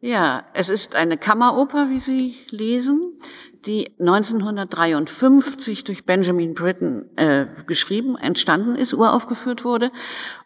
Ja, 0.00 0.44
es 0.54 0.68
ist 0.68 0.94
eine 0.94 1.18
Kammeroper, 1.18 1.90
wie 1.90 1.98
Sie 1.98 2.36
lesen, 2.50 3.18
die 3.66 3.98
1953 3.98 5.82
durch 5.82 6.04
Benjamin 6.04 6.54
Britten 6.54 7.10
äh, 7.16 7.46
geschrieben, 7.66 8.16
entstanden 8.16 8.76
ist, 8.76 8.94
uraufgeführt 8.94 9.64
wurde 9.64 9.90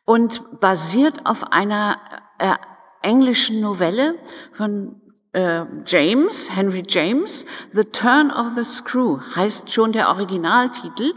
und 0.07 0.43
basiert 0.61 1.27
auf 1.27 1.53
einer 1.53 1.99
äh, 2.39 2.55
englischen 3.03 3.61
Novelle 3.61 4.15
von 4.53 5.03
äh, 5.33 5.67
James, 5.85 6.57
Henry 6.57 6.85
James, 6.89 7.45
The 7.73 7.85
Turn 7.85 8.31
of 8.31 8.53
the 8.57 8.65
Screw 8.65 9.21
heißt 9.37 9.71
schon 9.71 9.93
der 9.93 10.09
Originaltitel 10.09 11.13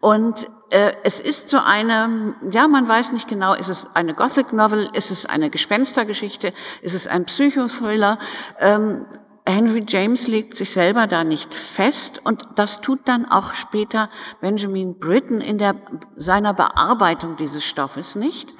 und 0.00 0.48
äh, 0.70 0.92
es 1.04 1.20
ist 1.20 1.48
so 1.48 1.58
eine, 1.58 2.34
ja, 2.50 2.66
man 2.66 2.88
weiß 2.88 3.12
nicht 3.12 3.28
genau, 3.28 3.54
ist 3.54 3.68
es 3.68 3.86
eine 3.94 4.14
Gothic 4.14 4.52
Novel, 4.52 4.90
ist 4.94 5.10
es 5.10 5.26
eine 5.26 5.50
Gespenstergeschichte, 5.50 6.52
ist 6.82 6.94
es 6.94 7.06
ein 7.06 7.24
Psychothriller. 7.24 8.18
Ähm, 8.58 9.06
Henry 9.48 9.84
James 9.86 10.26
legt 10.26 10.56
sich 10.56 10.70
selber 10.70 11.06
da 11.06 11.22
nicht 11.22 11.54
fest 11.54 12.20
und 12.24 12.44
das 12.56 12.80
tut 12.80 13.00
dann 13.04 13.26
auch 13.26 13.54
später 13.54 14.10
Benjamin 14.40 14.98
Britten 14.98 15.40
in 15.40 15.58
der, 15.58 15.76
seiner 16.16 16.52
Bearbeitung 16.52 17.36
dieses 17.36 17.64
Stoffes 17.64 18.16
nicht. 18.16 18.52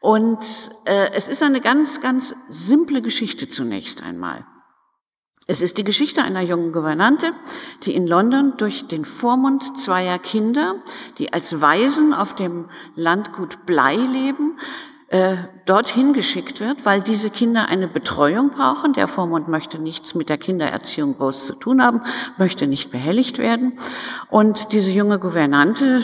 Und 0.00 0.40
äh, 0.84 1.10
es 1.12 1.28
ist 1.28 1.42
eine 1.42 1.60
ganz, 1.60 2.00
ganz 2.00 2.34
simple 2.48 3.02
Geschichte 3.02 3.48
zunächst 3.48 4.02
einmal. 4.02 4.46
Es 5.46 5.60
ist 5.60 5.76
die 5.76 5.84
Geschichte 5.84 6.22
einer 6.22 6.42
jungen 6.42 6.72
Gouvernante, 6.72 7.32
die 7.82 7.94
in 7.94 8.06
London 8.06 8.54
durch 8.58 8.86
den 8.86 9.04
Vormund 9.04 9.76
zweier 9.76 10.18
Kinder, 10.18 10.76
die 11.18 11.32
als 11.32 11.60
Waisen 11.60 12.14
auf 12.14 12.34
dem 12.34 12.68
Landgut 12.94 13.66
Blei 13.66 13.96
leben, 13.96 14.56
äh, 15.12 15.36
dorthin 15.66 16.14
geschickt 16.14 16.60
wird, 16.60 16.86
weil 16.86 17.02
diese 17.02 17.28
Kinder 17.28 17.68
eine 17.68 17.86
Betreuung 17.86 18.48
brauchen. 18.48 18.94
Der 18.94 19.06
Vormund 19.06 19.46
möchte 19.46 19.78
nichts 19.78 20.14
mit 20.14 20.30
der 20.30 20.38
Kindererziehung 20.38 21.18
groß 21.18 21.46
zu 21.46 21.54
tun 21.54 21.82
haben, 21.82 22.00
möchte 22.38 22.66
nicht 22.66 22.90
behelligt 22.90 23.36
werden. 23.36 23.78
Und 24.30 24.72
diese 24.72 24.90
junge 24.90 25.18
Gouvernante, 25.18 26.00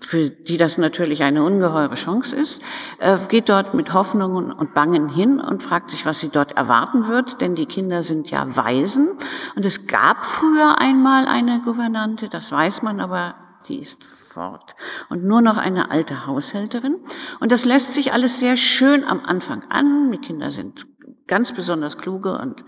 für 0.00 0.30
die 0.30 0.56
das 0.56 0.78
natürlich 0.78 1.22
eine 1.22 1.44
ungeheure 1.44 1.96
Chance 1.96 2.34
ist, 2.34 2.62
äh, 2.98 3.18
geht 3.28 3.50
dort 3.50 3.74
mit 3.74 3.92
Hoffnungen 3.92 4.50
und 4.52 4.72
Bangen 4.72 5.10
hin 5.10 5.38
und 5.38 5.62
fragt 5.62 5.90
sich, 5.90 6.06
was 6.06 6.20
sie 6.20 6.30
dort 6.30 6.52
erwarten 6.52 7.08
wird, 7.08 7.42
denn 7.42 7.54
die 7.54 7.66
Kinder 7.66 8.02
sind 8.02 8.30
ja 8.30 8.56
Waisen. 8.56 9.18
Und 9.54 9.66
es 9.66 9.86
gab 9.86 10.24
früher 10.24 10.80
einmal 10.80 11.26
eine 11.26 11.60
Gouvernante, 11.62 12.28
das 12.30 12.50
weiß 12.50 12.80
man 12.80 13.00
aber 13.00 13.34
die 13.68 13.78
ist 13.78 14.04
fort. 14.04 14.74
Und 15.08 15.24
nur 15.24 15.42
noch 15.42 15.56
eine 15.56 15.90
alte 15.90 16.26
Haushälterin. 16.26 16.96
Und 17.40 17.52
das 17.52 17.64
lässt 17.64 17.92
sich 17.92 18.12
alles 18.12 18.38
sehr 18.38 18.56
schön 18.56 19.04
am 19.04 19.20
Anfang 19.20 19.64
an. 19.70 20.10
Die 20.12 20.18
Kinder 20.18 20.50
sind 20.50 20.86
ganz 21.26 21.52
besonders 21.52 21.96
kluge 21.96 22.38
und 22.38 22.64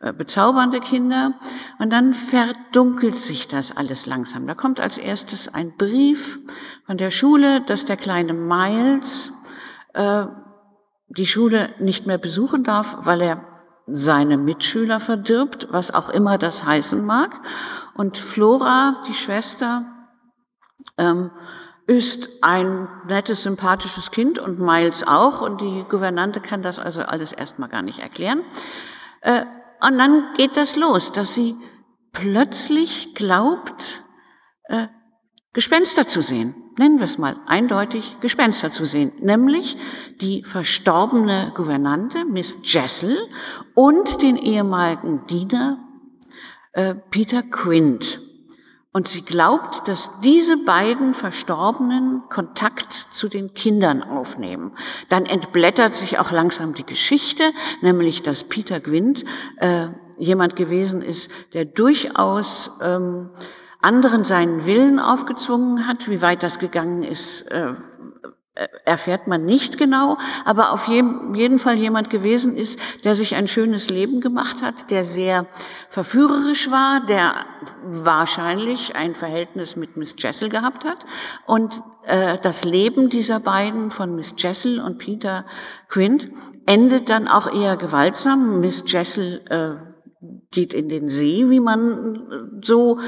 äh, 0.00 0.12
bezaubernde 0.12 0.80
Kinder. 0.80 1.34
Und 1.78 1.92
dann 1.92 2.12
verdunkelt 2.12 3.18
sich 3.18 3.48
das 3.48 3.76
alles 3.76 4.06
langsam. 4.06 4.46
Da 4.46 4.54
kommt 4.54 4.80
als 4.80 4.98
erstes 4.98 5.52
ein 5.52 5.76
Brief 5.76 6.38
von 6.86 6.98
der 6.98 7.10
Schule, 7.10 7.62
dass 7.62 7.86
der 7.86 7.96
kleine 7.96 8.34
Miles 8.34 9.32
äh, 9.94 10.26
die 11.08 11.26
Schule 11.26 11.70
nicht 11.78 12.06
mehr 12.06 12.18
besuchen 12.18 12.64
darf, 12.64 13.06
weil 13.06 13.22
er 13.22 13.44
seine 13.86 14.36
Mitschüler 14.36 15.00
verdirbt, 15.00 15.68
was 15.70 15.92
auch 15.92 16.08
immer 16.08 16.38
das 16.38 16.64
heißen 16.64 17.04
mag. 17.04 17.40
Und 17.94 18.16
Flora, 18.16 19.02
die 19.08 19.14
Schwester, 19.14 19.86
ähm, 20.98 21.30
ist 21.86 22.28
ein 22.42 22.88
nettes, 23.06 23.42
sympathisches 23.42 24.10
Kind 24.10 24.38
und 24.38 24.58
Miles 24.58 25.06
auch. 25.06 25.42
Und 25.42 25.60
die 25.60 25.84
Gouvernante 25.88 26.40
kann 26.40 26.62
das 26.62 26.78
also 26.78 27.02
alles 27.02 27.32
erstmal 27.32 27.68
gar 27.68 27.82
nicht 27.82 27.98
erklären. 27.98 28.42
Äh, 29.20 29.42
und 29.86 29.98
dann 29.98 30.32
geht 30.36 30.56
das 30.56 30.76
los, 30.76 31.12
dass 31.12 31.34
sie 31.34 31.56
plötzlich 32.12 33.14
glaubt, 33.14 34.04
äh, 34.68 34.86
Gespenster 35.52 36.06
zu 36.06 36.22
sehen. 36.22 36.54
Nennen 36.78 36.98
wir 36.98 37.04
es 37.04 37.18
mal 37.18 37.36
eindeutig 37.46 38.18
Gespenster 38.20 38.70
zu 38.70 38.84
sehen. 38.84 39.12
Nämlich 39.20 39.76
die 40.20 40.42
verstorbene 40.42 41.52
Gouvernante, 41.54 42.24
Miss 42.24 42.58
Jessel, 42.64 43.16
und 43.74 44.22
den 44.22 44.36
ehemaligen 44.36 45.26
Diener 45.26 45.78
äh, 46.72 46.94
Peter 47.10 47.42
Quint. 47.42 48.23
Und 48.96 49.08
sie 49.08 49.22
glaubt, 49.22 49.88
dass 49.88 50.20
diese 50.20 50.56
beiden 50.56 51.14
Verstorbenen 51.14 52.22
Kontakt 52.28 52.92
zu 52.92 53.28
den 53.28 53.52
Kindern 53.52 54.04
aufnehmen. 54.04 54.70
Dann 55.08 55.26
entblättert 55.26 55.96
sich 55.96 56.20
auch 56.20 56.30
langsam 56.30 56.74
die 56.74 56.86
Geschichte, 56.86 57.42
nämlich 57.80 58.22
dass 58.22 58.44
Peter 58.44 58.78
Gwint 58.78 59.24
äh, 59.56 59.88
jemand 60.16 60.54
gewesen 60.54 61.02
ist, 61.02 61.28
der 61.54 61.64
durchaus 61.64 62.70
ähm, 62.80 63.30
anderen 63.80 64.22
seinen 64.22 64.64
Willen 64.64 65.00
aufgezwungen 65.00 65.88
hat. 65.88 66.08
Wie 66.08 66.22
weit 66.22 66.44
das 66.44 66.60
gegangen 66.60 67.02
ist, 67.02 67.50
äh, 67.50 67.74
erfährt 68.84 69.26
man 69.26 69.44
nicht 69.44 69.78
genau, 69.78 70.16
aber 70.44 70.70
auf 70.70 70.86
jeden 70.86 71.58
Fall 71.58 71.76
jemand 71.76 72.08
gewesen 72.08 72.56
ist, 72.56 72.78
der 73.02 73.16
sich 73.16 73.34
ein 73.34 73.48
schönes 73.48 73.90
Leben 73.90 74.20
gemacht 74.20 74.62
hat, 74.62 74.90
der 74.90 75.04
sehr 75.04 75.46
verführerisch 75.88 76.70
war, 76.70 77.04
der 77.04 77.46
wahrscheinlich 77.82 78.94
ein 78.94 79.16
Verhältnis 79.16 79.74
mit 79.74 79.96
Miss 79.96 80.14
Jessel 80.18 80.50
gehabt 80.50 80.84
hat. 80.84 81.04
Und 81.46 81.82
äh, 82.04 82.38
das 82.42 82.64
Leben 82.64 83.08
dieser 83.08 83.40
beiden 83.40 83.90
von 83.90 84.14
Miss 84.14 84.34
Jessel 84.38 84.80
und 84.80 84.98
Peter 84.98 85.44
Quint 85.88 86.28
endet 86.66 87.08
dann 87.08 87.26
auch 87.26 87.52
eher 87.52 87.76
gewaltsam. 87.76 88.60
Miss 88.60 88.84
Jessel 88.86 89.42
äh, 89.50 89.93
geht 90.54 90.72
in 90.72 90.88
den 90.88 91.08
See, 91.08 91.50
wie 91.50 91.60
man 91.60 92.60
so, 92.62 92.98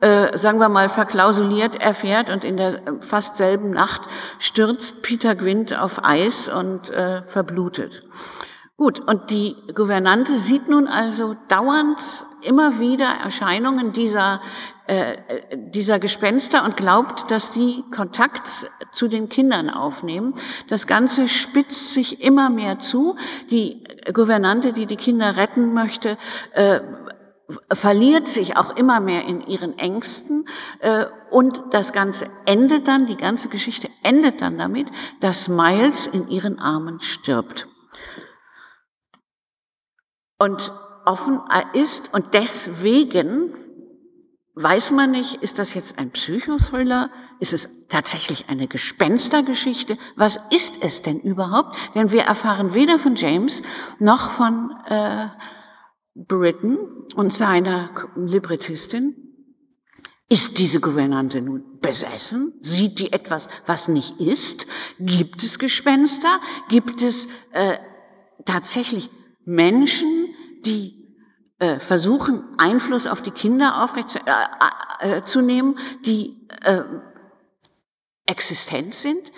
äh, 0.00 0.36
sagen 0.36 0.58
wir 0.58 0.68
mal, 0.68 0.90
verklausuliert 0.90 1.80
erfährt. 1.80 2.28
Und 2.28 2.44
in 2.44 2.58
der 2.58 2.82
fast 3.00 3.36
selben 3.36 3.70
Nacht 3.70 4.02
stürzt 4.38 5.02
Peter 5.02 5.34
Gwint 5.34 5.78
auf 5.78 6.04
Eis 6.04 6.50
und 6.50 6.90
äh, 6.90 7.22
verblutet. 7.24 8.02
Gut, 8.76 9.00
und 9.08 9.30
die 9.30 9.56
Gouvernante 9.74 10.36
sieht 10.36 10.68
nun 10.68 10.86
also 10.86 11.34
dauernd 11.48 11.98
immer 12.42 12.78
wieder 12.78 13.06
Erscheinungen 13.06 13.94
dieser, 13.94 14.42
äh, 14.86 15.16
dieser 15.56 15.98
Gespenster 15.98 16.62
und 16.62 16.76
glaubt, 16.76 17.30
dass 17.30 17.52
die 17.52 17.84
Kontakt 17.94 18.70
zu 18.92 19.08
den 19.08 19.30
Kindern 19.30 19.70
aufnehmen. 19.70 20.34
Das 20.68 20.86
Ganze 20.86 21.28
spitzt 21.28 21.94
sich 21.94 22.22
immer 22.22 22.50
mehr 22.50 22.78
zu. 22.78 23.16
Die 23.50 23.84
Gouvernante, 24.12 24.72
die 24.72 24.86
die 24.86 24.96
Kinder 24.96 25.36
retten 25.36 25.72
möchte, 25.72 26.16
äh, 26.52 26.80
verliert 27.72 28.26
sich 28.26 28.56
auch 28.56 28.76
immer 28.76 29.00
mehr 29.00 29.24
in 29.24 29.40
ihren 29.46 29.78
Ängsten 29.78 30.48
äh, 30.80 31.06
und 31.30 31.62
das 31.70 31.92
Ganze 31.92 32.26
endet 32.44 32.88
dann, 32.88 33.06
die 33.06 33.16
ganze 33.16 33.48
Geschichte 33.48 33.88
endet 34.02 34.40
dann 34.40 34.58
damit, 34.58 34.88
dass 35.20 35.48
Miles 35.48 36.06
in 36.06 36.28
ihren 36.28 36.58
Armen 36.58 37.00
stirbt. 37.00 37.68
Und 40.38 40.72
offen 41.04 41.40
ist 41.72 42.12
und 42.12 42.34
deswegen 42.34 43.54
weiß 44.56 44.90
man 44.92 45.10
nicht, 45.10 45.34
ist 45.42 45.58
das 45.58 45.74
jetzt 45.74 45.98
ein 45.98 46.10
Psychothriller? 46.10 47.10
Ist 47.38 47.52
es 47.52 47.86
tatsächlich 47.88 48.48
eine 48.48 48.66
Gespenstergeschichte? 48.66 49.98
Was 50.16 50.40
ist 50.50 50.82
es 50.82 51.02
denn 51.02 51.20
überhaupt? 51.20 51.76
Denn 51.94 52.10
wir 52.10 52.22
erfahren 52.22 52.72
weder 52.72 52.98
von 52.98 53.14
James 53.14 53.62
noch 53.98 54.30
von 54.30 54.74
äh, 54.88 55.28
Britton 56.14 56.78
und 57.14 57.32
seiner 57.32 57.90
Librettistin. 58.16 59.14
Ist 60.28 60.58
diese 60.58 60.80
Gouvernante 60.80 61.40
nun 61.40 61.78
besessen? 61.80 62.54
Sieht 62.60 62.98
die 62.98 63.12
etwas, 63.12 63.48
was 63.66 63.86
nicht 63.86 64.18
ist? 64.18 64.66
Gibt 64.98 65.42
es 65.44 65.58
Gespenster? 65.58 66.40
Gibt 66.68 67.02
es 67.02 67.28
äh, 67.52 67.76
tatsächlich 68.44 69.10
Menschen, 69.44 70.26
die 70.64 70.95
äh, 71.58 71.78
versuchen, 71.78 72.44
Einfluss 72.58 73.06
auf 73.06 73.22
die 73.22 73.30
Kinder 73.30 73.82
aufrechtzunehmen, 73.82 75.76
äh, 75.76 75.80
äh, 75.80 76.02
die 76.04 76.48
äh, 76.62 76.82
existent 78.26 78.94
sind. 78.94 79.30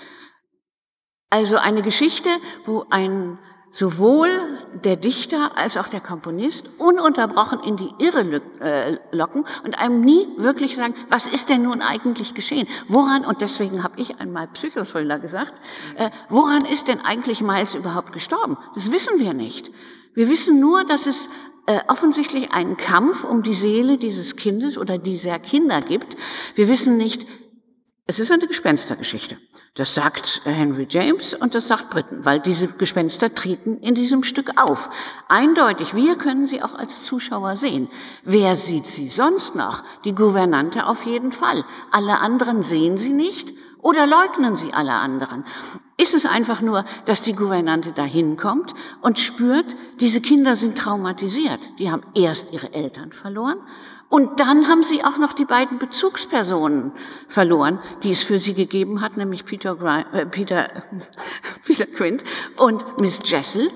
Also 1.31 1.59
eine 1.59 1.83
Geschichte, 1.83 2.31
wo 2.65 2.87
ein 2.91 3.39
sowohl 3.71 4.29
der 4.83 4.97
Dichter 4.97 5.57
als 5.57 5.77
auch 5.77 5.89
der 5.89 6.01
Komponist 6.01 6.71
ununterbrochen 6.79 7.61
in 7.61 7.77
die 7.77 7.91
Irre 7.99 8.41
äh, 8.61 8.99
locken 9.13 9.45
und 9.63 9.79
einem 9.79 10.01
nie 10.01 10.27
wirklich 10.37 10.75
sagen, 10.75 10.95
was 11.11 11.27
ist 11.27 11.51
denn 11.51 11.63
nun 11.63 11.83
eigentlich 11.83 12.35
geschehen? 12.35 12.67
Woran, 12.89 13.25
und 13.25 13.41
deswegen 13.41 13.83
habe 13.83 14.01
ich 14.01 14.19
einmal 14.21 14.49
Psychothriller 14.49 15.19
gesagt, 15.19 15.55
äh, 15.97 16.11
woran 16.29 16.65
ist 16.65 16.89
denn 16.89 17.01
eigentlich 17.01 17.43
Miles 17.43 17.75
überhaupt 17.75 18.13
gestorben? 18.13 18.57
Das 18.75 18.91
wissen 18.91 19.21
wir 19.21 19.35
nicht. 19.35 19.71
Wir 20.15 20.29
wissen 20.29 20.61
nur, 20.61 20.85
dass 20.85 21.07
es 21.07 21.29
äh, 21.69 21.81
offensichtlich 21.87 22.51
einen 22.53 22.79
Kampf 22.79 23.25
um 23.25 23.43
die 23.43 23.53
Seele 23.53 23.99
dieses 23.99 24.37
Kindes 24.37 24.79
oder 24.79 24.97
dieser 24.97 25.39
Kinder 25.39 25.83
gibt. 25.83 26.17
Wir 26.55 26.67
wissen 26.67 26.97
nicht, 26.97 27.27
es 28.07 28.19
ist 28.19 28.33
eine 28.33 28.47
Gespenstergeschichte. 28.47 29.37
Das 29.75 29.95
sagt 29.95 30.41
Henry 30.45 30.87
James 30.89 31.35
und 31.35 31.55
das 31.55 31.69
sagt 31.69 31.91
Britten, 31.91 32.25
weil 32.25 32.41
diese 32.41 32.69
Gespenster 32.69 33.35
treten 33.35 33.77
in 33.77 33.95
diesem 33.95 34.23
Stück 34.23 34.51
auf. 34.61 34.89
Eindeutig, 35.29 35.95
wir 35.95 36.17
können 36.17 36.47
sie 36.47 36.63
auch 36.63 36.75
als 36.75 37.05
Zuschauer 37.05 37.59
sehen. 37.59 37.89
Wer 38.25 38.57
sieht 38.57 38.87
sie 38.87 39.09
sonst 39.09 39.55
noch? 39.55 39.85
Die 40.07 40.15
Gouvernante 40.15 40.87
auf 40.87 41.05
jeden 41.05 41.33
Fall. 41.33 41.67
Alle 41.91 42.21
anderen 42.21 42.63
sehen 42.63 42.97
sie 42.97 43.13
nicht 43.13 43.53
oder 43.83 44.07
leugnen 44.07 44.57
sie 44.57 44.73
alle 44.73 44.95
anderen? 44.95 45.45
Ist 46.01 46.15
es 46.15 46.27
einfach 46.27 46.61
nur, 46.61 46.85
dass 47.07 47.23
die 47.23 47.35
Gouvernante 47.35 47.91
dahin 47.91 48.37
kommt 48.37 48.73
und 49.03 49.19
spürt, 49.19 49.75
diese 49.99 50.21
Kinder 50.21 50.55
sind 50.55 50.79
traumatisiert. 50.79 51.59
Die 51.81 51.91
haben 51.91 52.05
erst 52.15 52.53
ihre 52.53 52.73
Eltern 52.73 53.11
verloren 53.11 53.59
und 54.09 54.41
dann 54.41 54.69
haben 54.69 54.85
sie 54.85 55.05
auch 55.05 55.19
noch 55.19 55.35
die 55.35 55.45
beiden 55.45 55.79
Bezugspersonen 55.79 56.93
verloren, 57.27 57.79
die 58.03 58.13
es 58.13 58.23
für 58.23 58.39
sie 58.39 58.55
gegeben 58.55 59.03
hat, 59.03 59.17
nämlich 59.17 59.45
Peter, 59.45 59.77
äh, 60.13 60.25
Peter, 60.25 60.71
Peter 61.65 61.87
Quint 61.87 62.25
und 62.57 63.01
Miss 63.01 63.21
Jessel. 63.25 63.69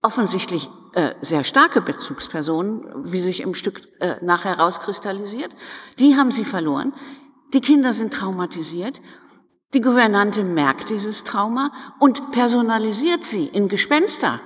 Offensichtlich 0.00 0.70
äh, 0.94 1.14
sehr 1.20 1.44
starke 1.44 1.80
Bezugspersonen, 1.82 3.12
wie 3.12 3.20
sich 3.20 3.40
im 3.40 3.54
Stück 3.54 3.82
äh, 4.00 4.16
nachher 4.22 4.58
rauskristallisiert. 4.58 5.54
Die 5.98 6.16
haben 6.16 6.30
sie 6.30 6.44
verloren. 6.44 6.94
Die 7.52 7.60
Kinder 7.60 7.92
sind 7.92 8.14
traumatisiert. 8.14 9.02
Die 9.74 9.80
Gouvernante 9.80 10.44
merkt 10.44 10.90
dieses 10.90 11.24
Trauma 11.24 11.72
und 11.98 12.30
personalisiert 12.32 13.24
sie 13.24 13.46
in 13.46 13.68
Gespenster. 13.68 14.40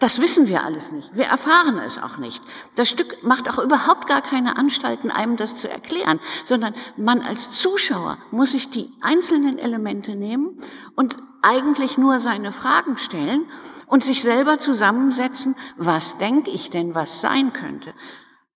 Das 0.00 0.20
wissen 0.20 0.48
wir 0.48 0.64
alles 0.64 0.90
nicht. 0.90 1.16
Wir 1.16 1.26
erfahren 1.26 1.78
es 1.78 1.98
auch 1.98 2.18
nicht. 2.18 2.42
Das 2.74 2.88
Stück 2.88 3.22
macht 3.22 3.48
auch 3.48 3.62
überhaupt 3.62 4.08
gar 4.08 4.20
keine 4.22 4.56
Anstalten, 4.56 5.10
einem 5.10 5.36
das 5.36 5.56
zu 5.56 5.70
erklären, 5.70 6.18
sondern 6.44 6.74
man 6.96 7.22
als 7.22 7.52
Zuschauer 7.52 8.18
muss 8.32 8.50
sich 8.50 8.68
die 8.70 8.92
einzelnen 9.00 9.56
Elemente 9.56 10.16
nehmen 10.16 10.58
und 10.96 11.16
eigentlich 11.42 11.96
nur 11.96 12.18
seine 12.18 12.50
Fragen 12.50 12.98
stellen 12.98 13.46
und 13.86 14.02
sich 14.02 14.22
selber 14.22 14.58
zusammensetzen, 14.58 15.54
was 15.76 16.18
denke 16.18 16.50
ich 16.50 16.70
denn, 16.70 16.94
was 16.94 17.20
sein 17.20 17.52
könnte. 17.52 17.94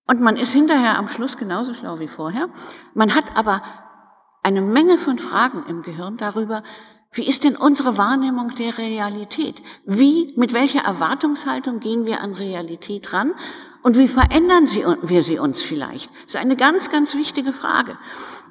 Und 0.05 0.19
man 0.21 0.35
ist 0.35 0.51
hinterher 0.51 0.97
am 0.97 1.07
Schluss 1.07 1.37
genauso 1.37 1.73
schlau 1.73 1.99
wie 1.99 2.07
vorher. 2.07 2.49
Man 2.93 3.15
hat 3.15 3.37
aber 3.37 3.61
eine 4.43 4.61
Menge 4.61 4.97
von 4.97 5.19
Fragen 5.19 5.63
im 5.67 5.81
Gehirn 5.81 6.17
darüber, 6.17 6.63
wie 7.11 7.27
ist 7.27 7.43
denn 7.43 7.55
unsere 7.55 7.97
Wahrnehmung 7.97 8.53
der 8.55 8.77
Realität? 8.77 9.61
Wie, 9.85 10.33
mit 10.35 10.53
welcher 10.53 10.81
Erwartungshaltung 10.81 11.79
gehen 11.79 12.05
wir 12.05 12.21
an 12.21 12.33
Realität 12.33 13.13
ran? 13.13 13.33
Und 13.81 13.97
wie 13.97 14.07
verändern 14.07 14.67
sie, 14.67 14.83
wir 15.01 15.23
sie 15.23 15.39
uns 15.39 15.61
vielleicht? 15.61 16.09
Das 16.25 16.35
ist 16.35 16.35
eine 16.35 16.55
ganz, 16.55 16.91
ganz 16.91 17.15
wichtige 17.15 17.53
Frage. 17.53 17.97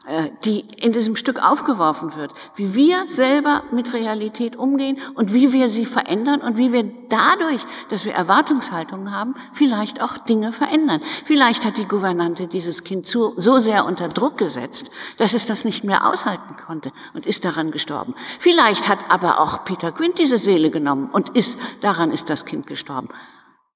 Äh, 0.08 0.30
die 0.42 0.60
in 0.78 0.92
diesem 0.92 1.16
Stück 1.16 1.44
aufgeworfen 1.44 2.16
wird, 2.16 2.32
wie 2.54 2.74
wir 2.74 3.06
selber 3.08 3.64
mit 3.72 3.92
Realität 3.92 4.56
umgehen 4.56 4.96
und 5.14 5.34
wie 5.34 5.52
wir 5.52 5.68
sie 5.68 5.84
verändern 5.84 6.40
und 6.40 6.56
wie 6.56 6.72
wir 6.72 6.90
dadurch, 7.10 7.60
dass 7.90 8.06
wir 8.06 8.14
Erwartungshaltungen 8.14 9.14
haben, 9.14 9.34
vielleicht 9.52 10.00
auch 10.00 10.16
Dinge 10.16 10.52
verändern. 10.52 11.02
Vielleicht 11.26 11.66
hat 11.66 11.76
die 11.76 11.84
Gouvernante 11.84 12.46
dieses 12.46 12.84
Kind 12.84 13.06
so, 13.06 13.34
so 13.36 13.58
sehr 13.58 13.84
unter 13.84 14.08
Druck 14.08 14.38
gesetzt, 14.38 14.90
dass 15.18 15.34
es 15.34 15.44
das 15.44 15.66
nicht 15.66 15.84
mehr 15.84 16.06
aushalten 16.06 16.56
konnte 16.56 16.90
und 17.12 17.26
ist 17.26 17.44
daran 17.44 17.70
gestorben. 17.70 18.14
Vielleicht 18.38 18.88
hat 18.88 19.10
aber 19.10 19.40
auch 19.40 19.66
Peter 19.66 19.92
Quint 19.92 20.18
diese 20.18 20.38
Seele 20.38 20.70
genommen 20.70 21.10
und 21.12 21.36
ist, 21.36 21.58
daran 21.82 22.12
ist 22.12 22.30
das 22.30 22.46
Kind 22.46 22.66
gestorben. 22.66 23.10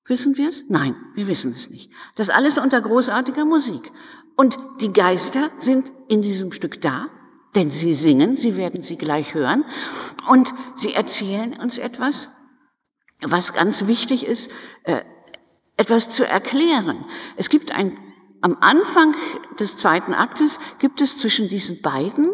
Wissen 0.07 0.37
wir 0.37 0.49
es? 0.49 0.65
Nein, 0.69 0.97
wir 1.15 1.27
wissen 1.29 1.53
es 1.53 1.71
nicht. 1.71 1.91
Das 2.17 2.31
alles 2.31 2.59
unter 2.59 2.81
großartiger 2.81 3.45
Musik. 3.45 3.93
Und 4.37 4.59
die 4.81 4.93
Geister 4.93 5.51
sind 5.59 5.93
in 6.09 6.23
diesem 6.23 6.53
Stück 6.53 6.81
da, 6.81 7.09
denn 7.55 7.71
sie 7.71 7.95
singen, 7.95 8.37
sie 8.37 8.57
werden 8.57 8.83
sie 8.83 8.97
gleich 8.97 9.35
hören, 9.35 9.65
und 10.29 10.53
sie 10.75 10.95
erzählen 10.95 11.59
uns 11.61 11.79
etwas, 11.79 12.29
was 13.21 13.53
ganz 13.53 13.87
wichtig 13.87 14.27
ist, 14.27 14.51
äh, 14.85 15.03
etwas 15.77 16.11
zu 16.11 16.27
erklären. 16.27 17.05
Es 17.37 17.49
gibt 17.49 17.75
ein, 17.75 17.97
am 18.41 18.57
Anfang 18.61 19.15
des 19.61 19.77
zweiten 19.77 20.15
Aktes 20.15 20.59
gibt 20.79 21.01
es 21.01 21.19
zwischen 21.19 21.49
diesen 21.49 21.81
beiden 21.81 22.31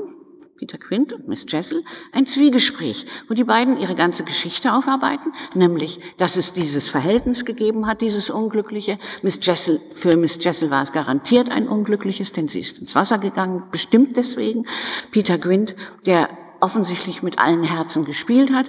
Peter 0.58 0.76
Quint 0.76 1.12
und 1.12 1.28
Miss 1.28 1.46
Jessel, 1.48 1.84
ein 2.10 2.26
Zwiegespräch, 2.26 3.06
wo 3.28 3.34
die 3.34 3.44
beiden 3.44 3.78
ihre 3.78 3.94
ganze 3.94 4.24
Geschichte 4.24 4.72
aufarbeiten, 4.72 5.32
nämlich, 5.54 6.00
dass 6.16 6.36
es 6.36 6.52
dieses 6.52 6.88
Verhältnis 6.88 7.44
gegeben 7.44 7.86
hat, 7.86 8.00
dieses 8.00 8.28
Unglückliche. 8.28 8.98
Miss 9.22 9.38
Jessel, 9.40 9.80
für 9.94 10.16
Miss 10.16 10.42
Jessel 10.42 10.70
war 10.70 10.82
es 10.82 10.92
garantiert 10.92 11.48
ein 11.52 11.68
Unglückliches, 11.68 12.32
denn 12.32 12.48
sie 12.48 12.58
ist 12.58 12.80
ins 12.80 12.96
Wasser 12.96 13.18
gegangen, 13.18 13.64
bestimmt 13.70 14.16
deswegen. 14.16 14.66
Peter 15.12 15.38
Quint, 15.38 15.76
der 16.06 16.28
offensichtlich 16.58 17.22
mit 17.22 17.38
allen 17.38 17.62
Herzen 17.62 18.04
gespielt 18.04 18.52
hat, 18.52 18.68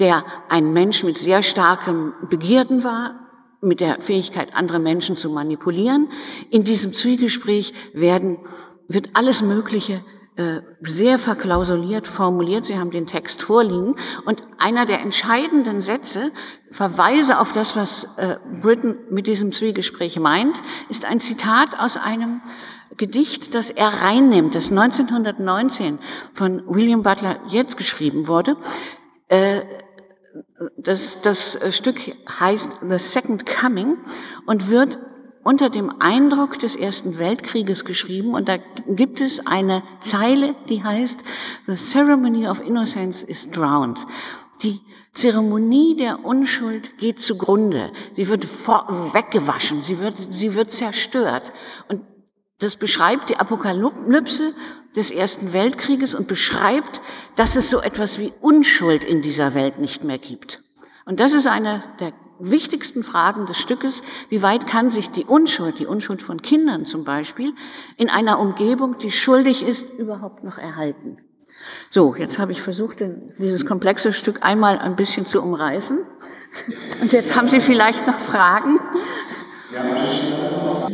der 0.00 0.24
ein 0.48 0.72
Mensch 0.72 1.04
mit 1.04 1.16
sehr 1.16 1.44
starkem 1.44 2.12
Begierden 2.28 2.82
war, 2.82 3.28
mit 3.60 3.78
der 3.78 4.00
Fähigkeit, 4.00 4.56
andere 4.56 4.80
Menschen 4.80 5.16
zu 5.16 5.30
manipulieren. 5.30 6.08
In 6.50 6.64
diesem 6.64 6.92
Zwiegespräch 6.92 7.72
werden, 7.92 8.38
wird 8.88 9.10
alles 9.14 9.42
Mögliche 9.42 10.02
sehr 10.82 11.18
verklausuliert 11.18 12.06
formuliert. 12.06 12.64
Sie 12.64 12.78
haben 12.78 12.90
den 12.90 13.06
Text 13.06 13.42
vorliegen. 13.42 13.96
Und 14.24 14.42
einer 14.58 14.86
der 14.86 15.00
entscheidenden 15.00 15.80
Sätze, 15.80 16.32
Verweise 16.70 17.40
auf 17.40 17.52
das, 17.52 17.76
was 17.76 18.16
äh, 18.16 18.36
Britain 18.62 18.96
mit 19.10 19.26
diesem 19.26 19.52
Zwiegespräch 19.52 20.18
meint, 20.18 20.60
ist 20.88 21.04
ein 21.04 21.20
Zitat 21.20 21.78
aus 21.78 21.96
einem 21.96 22.42
Gedicht, 22.96 23.54
das 23.54 23.70
er 23.70 23.88
reinnimmt, 23.88 24.54
das 24.54 24.70
1919 24.70 25.98
von 26.34 26.62
William 26.66 27.02
Butler 27.02 27.40
jetzt 27.48 27.76
geschrieben 27.76 28.28
wurde. 28.28 28.56
Äh, 29.28 29.62
das, 30.76 31.22
das 31.22 31.58
Stück 31.70 31.96
heißt 32.28 32.80
The 32.88 32.98
Second 32.98 33.46
Coming 33.46 33.96
und 34.46 34.70
wird 34.70 34.98
unter 35.42 35.70
dem 35.70 35.90
Eindruck 36.00 36.58
des 36.58 36.76
Ersten 36.76 37.18
Weltkrieges 37.18 37.84
geschrieben 37.84 38.34
und 38.34 38.48
da 38.48 38.58
gibt 38.88 39.20
es 39.20 39.46
eine 39.46 39.82
Zeile, 40.00 40.54
die 40.68 40.82
heißt 40.82 41.24
The 41.66 41.76
Ceremony 41.76 42.46
of 42.46 42.60
Innocence 42.60 43.22
is 43.22 43.50
drowned. 43.50 43.98
Die 44.62 44.80
Zeremonie 45.14 45.96
der 45.96 46.24
Unschuld 46.24 46.98
geht 46.98 47.20
zugrunde. 47.20 47.90
Sie 48.14 48.28
wird 48.28 48.44
weggewaschen, 48.44 49.82
sie 49.82 49.98
wird, 49.98 50.14
sie 50.18 50.54
wird 50.54 50.70
zerstört. 50.70 51.52
Und 51.88 52.02
das 52.58 52.76
beschreibt 52.76 53.30
die 53.30 53.38
Apokalypse 53.38 54.54
des 54.94 55.10
Ersten 55.10 55.52
Weltkrieges 55.52 56.14
und 56.14 56.28
beschreibt, 56.28 57.00
dass 57.34 57.56
es 57.56 57.70
so 57.70 57.80
etwas 57.80 58.18
wie 58.18 58.32
Unschuld 58.40 59.02
in 59.02 59.22
dieser 59.22 59.54
Welt 59.54 59.78
nicht 59.78 60.04
mehr 60.04 60.18
gibt. 60.18 60.62
Und 61.06 61.20
das 61.20 61.32
ist 61.32 61.46
eine 61.46 61.82
der 61.98 62.12
wichtigsten 62.40 63.02
Fragen 63.02 63.46
des 63.46 63.58
Stückes, 63.58 64.02
wie 64.28 64.42
weit 64.42 64.66
kann 64.66 64.90
sich 64.90 65.10
die 65.10 65.24
Unschuld, 65.24 65.78
die 65.78 65.86
Unschuld 65.86 66.22
von 66.22 66.42
Kindern 66.42 66.84
zum 66.84 67.04
Beispiel, 67.04 67.52
in 67.96 68.08
einer 68.08 68.38
Umgebung, 68.38 68.98
die 68.98 69.10
schuldig 69.10 69.62
ist, 69.62 69.94
überhaupt 69.94 70.44
noch 70.44 70.58
erhalten. 70.58 71.18
So, 71.90 72.14
jetzt 72.14 72.38
habe 72.38 72.52
ich 72.52 72.62
versucht, 72.62 73.02
dieses 73.38 73.66
komplexe 73.66 74.12
Stück 74.12 74.38
einmal 74.42 74.78
ein 74.78 74.96
bisschen 74.96 75.26
zu 75.26 75.42
umreißen. 75.42 75.98
Und 77.00 77.12
jetzt 77.12 77.36
haben 77.36 77.48
Sie 77.48 77.60
vielleicht 77.60 78.06
noch 78.06 78.18
Fragen. 78.18 78.80
Ja, 79.72 80.88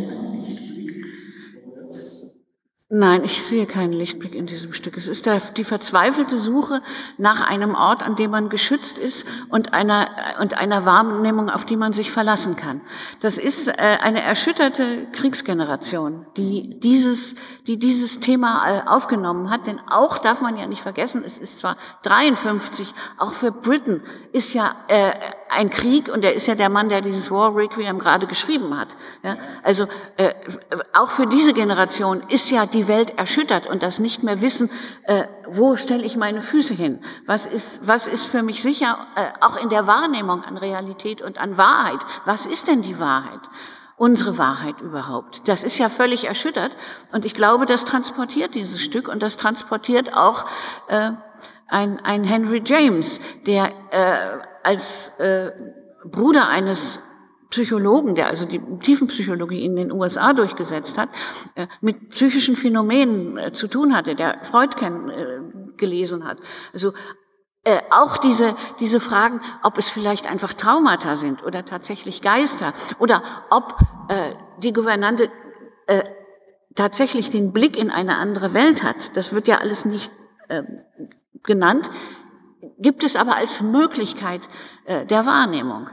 Nein, 2.88 3.24
ich 3.24 3.42
sehe 3.42 3.66
keinen 3.66 3.92
Lichtblick 3.92 4.32
in 4.32 4.46
diesem 4.46 4.72
Stück. 4.72 4.96
Es 4.96 5.08
ist 5.08 5.28
die 5.56 5.64
verzweifelte 5.64 6.38
Suche 6.38 6.82
nach 7.18 7.40
einem 7.40 7.74
Ort, 7.74 8.04
an 8.04 8.14
dem 8.14 8.30
man 8.30 8.48
geschützt 8.48 8.96
ist 8.96 9.26
und 9.48 9.74
einer, 9.74 10.06
und 10.40 10.56
einer 10.56 10.86
Wahrnehmung, 10.86 11.50
auf 11.50 11.66
die 11.66 11.76
man 11.76 11.92
sich 11.92 12.12
verlassen 12.12 12.54
kann. 12.54 12.80
Das 13.18 13.38
ist 13.38 13.66
äh, 13.66 13.72
eine 13.72 14.22
erschütterte 14.22 15.08
Kriegsgeneration, 15.10 16.26
die 16.36 16.78
dieses, 16.78 17.34
die 17.66 17.76
dieses 17.76 18.20
Thema 18.20 18.62
äh, 18.68 18.86
aufgenommen 18.86 19.50
hat. 19.50 19.66
Denn 19.66 19.80
auch 19.90 20.18
darf 20.18 20.40
man 20.40 20.56
ja 20.56 20.68
nicht 20.68 20.82
vergessen, 20.82 21.24
es 21.26 21.38
ist 21.38 21.58
zwar 21.58 21.76
53, 22.04 22.94
auch 23.18 23.32
für 23.32 23.50
Britain 23.50 24.00
ist 24.30 24.54
ja 24.54 24.76
äh, 24.86 25.10
ein 25.48 25.70
Krieg 25.70 26.08
und 26.08 26.24
er 26.24 26.34
ist 26.34 26.46
ja 26.46 26.54
der 26.54 26.68
Mann, 26.68 26.88
der 26.88 27.00
dieses 27.00 27.30
War 27.30 27.54
Requiem 27.54 27.98
gerade 27.98 28.26
geschrieben 28.26 28.78
hat. 28.78 28.96
Ja, 29.22 29.36
also 29.62 29.86
äh, 30.16 30.34
auch 30.92 31.08
für 31.08 31.26
diese 31.26 31.52
Generation 31.52 32.22
ist 32.28 32.50
ja 32.50 32.66
die 32.66 32.88
Welt 32.88 33.18
erschüttert 33.18 33.66
und 33.66 33.82
das 33.82 33.98
nicht 33.98 34.22
mehr 34.22 34.40
wissen, 34.40 34.70
äh, 35.04 35.24
wo 35.46 35.76
stelle 35.76 36.04
ich 36.04 36.16
meine 36.16 36.40
Füße 36.40 36.74
hin? 36.74 37.00
Was 37.26 37.46
ist, 37.46 37.86
was 37.86 38.06
ist 38.06 38.26
für 38.26 38.42
mich 38.42 38.62
sicher, 38.62 39.06
äh, 39.16 39.44
auch 39.44 39.56
in 39.56 39.68
der 39.68 39.86
Wahrnehmung 39.86 40.42
an 40.42 40.56
Realität 40.56 41.22
und 41.22 41.38
an 41.38 41.56
Wahrheit? 41.56 42.00
Was 42.24 42.46
ist 42.46 42.68
denn 42.68 42.82
die 42.82 42.98
Wahrheit? 42.98 43.40
Unsere 43.98 44.36
Wahrheit 44.36 44.82
überhaupt. 44.82 45.48
Das 45.48 45.62
ist 45.62 45.78
ja 45.78 45.88
völlig 45.88 46.24
erschüttert 46.24 46.76
und 47.12 47.24
ich 47.24 47.32
glaube, 47.32 47.64
das 47.64 47.86
transportiert 47.86 48.54
dieses 48.54 48.82
Stück 48.82 49.08
und 49.08 49.22
das 49.22 49.38
transportiert 49.38 50.14
auch 50.14 50.44
äh, 50.88 51.12
ein, 51.68 51.98
ein 52.00 52.24
Henry 52.24 52.62
James, 52.64 53.20
der 53.46 53.70
äh, 53.90 54.38
als 54.62 55.18
äh, 55.18 55.52
Bruder 56.04 56.48
eines 56.48 57.00
Psychologen, 57.50 58.14
der 58.14 58.26
also 58.26 58.44
die 58.44 58.60
Tiefenpsychologie 58.80 59.64
in 59.64 59.76
den 59.76 59.92
USA 59.92 60.32
durchgesetzt 60.32 60.98
hat, 60.98 61.08
äh, 61.54 61.66
mit 61.80 62.10
psychischen 62.10 62.56
Phänomenen 62.56 63.38
äh, 63.38 63.52
zu 63.52 63.68
tun 63.68 63.96
hatte, 63.96 64.14
der 64.14 64.40
Freud 64.42 64.76
kenn, 64.76 65.08
äh, 65.08 65.40
gelesen 65.76 66.24
hat. 66.24 66.38
Also 66.72 66.92
äh, 67.64 67.80
auch 67.90 68.18
diese, 68.18 68.56
diese 68.80 69.00
Fragen, 69.00 69.40
ob 69.62 69.78
es 69.78 69.88
vielleicht 69.88 70.30
einfach 70.30 70.54
Traumata 70.54 71.16
sind 71.16 71.44
oder 71.44 71.64
tatsächlich 71.64 72.20
Geister 72.20 72.72
oder 72.98 73.22
ob 73.50 73.76
äh, 74.08 74.34
die 74.62 74.72
Gouvernante 74.72 75.30
äh, 75.86 76.02
tatsächlich 76.74 77.30
den 77.30 77.52
Blick 77.52 77.76
in 77.76 77.90
eine 77.90 78.18
andere 78.18 78.54
Welt 78.54 78.82
hat, 78.82 79.16
das 79.16 79.32
wird 79.32 79.48
ja 79.48 79.58
alles 79.58 79.84
nicht 79.84 80.10
äh, 80.48 80.62
genannt, 81.46 81.90
gibt 82.78 83.02
es 83.04 83.16
aber 83.16 83.36
als 83.36 83.60
Möglichkeit 83.60 84.42
äh, 84.84 85.06
der 85.06 85.26
Wahrnehmung. 85.26 85.88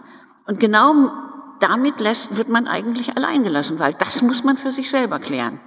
Und 0.45 0.59
genau 0.59 1.11
damit 1.59 1.99
lässt, 1.99 2.35
wird 2.35 2.49
man 2.49 2.67
eigentlich 2.67 3.15
allein 3.15 3.43
gelassen, 3.43 3.79
weil 3.79 3.93
das 3.93 4.21
muss 4.21 4.43
man 4.43 4.57
für 4.57 4.71
sich 4.71 4.89
selber 4.89 5.19
klären. 5.19 5.59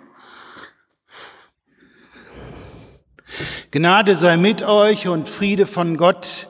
Gnade 3.70 4.16
sei 4.16 4.36
mit 4.36 4.62
euch 4.62 5.08
und 5.08 5.28
Friede 5.28 5.66
von 5.66 5.96
Gott, 5.96 6.48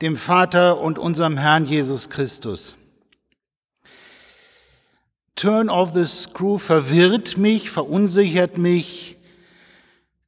dem 0.00 0.16
Vater 0.16 0.80
und 0.80 0.98
unserem 0.98 1.36
Herrn 1.36 1.64
Jesus 1.64 2.10
Christus. 2.10 2.76
Turn 5.36 5.68
of 5.68 5.92
the 5.94 6.06
Screw 6.06 6.58
verwirrt 6.58 7.36
mich, 7.36 7.70
verunsichert 7.70 8.56
mich, 8.58 9.15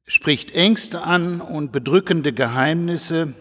spricht 0.09 0.55
Ängste 0.55 1.03
an 1.03 1.39
und 1.39 1.71
bedrückende 1.71 2.33
Geheimnisse. 2.33 3.33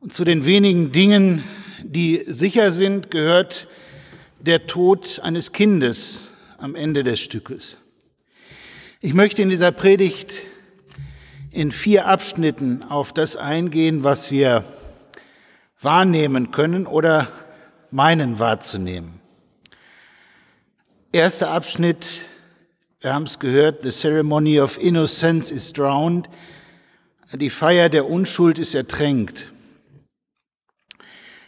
Und 0.00 0.14
zu 0.14 0.24
den 0.24 0.46
wenigen 0.46 0.90
Dingen, 0.90 1.44
die 1.82 2.24
sicher 2.26 2.72
sind, 2.72 3.10
gehört 3.10 3.68
der 4.40 4.66
Tod 4.66 5.20
eines 5.22 5.52
Kindes 5.52 6.30
am 6.56 6.74
Ende 6.74 7.04
des 7.04 7.20
Stückes. 7.20 7.76
Ich 9.02 9.12
möchte 9.12 9.42
in 9.42 9.50
dieser 9.50 9.70
Predigt 9.70 10.44
in 11.50 11.72
vier 11.72 12.06
Abschnitten 12.06 12.82
auf 12.82 13.12
das 13.12 13.36
eingehen, 13.36 14.02
was 14.02 14.30
wir 14.30 14.64
wahrnehmen 15.78 16.52
können 16.52 16.86
oder 16.86 17.28
meinen 17.90 18.38
wahrzunehmen. 18.38 19.20
Erster 21.12 21.50
Abschnitt, 21.50 22.22
wir 23.04 23.12
haben 23.12 23.24
es 23.24 23.38
gehört, 23.38 23.82
The 23.82 23.90
Ceremony 23.90 24.58
of 24.58 24.82
Innocence 24.82 25.50
is 25.50 25.74
drowned. 25.74 26.26
Die 27.34 27.50
Feier 27.50 27.90
der 27.90 28.08
Unschuld 28.08 28.58
ist 28.58 28.74
ertränkt. 28.74 29.52